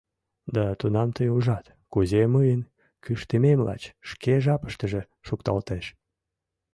[0.55, 2.61] Да тунам тый ужат, кузе мыйын
[3.03, 5.85] кӱштымем лач шке жапыштыже шукталтеш.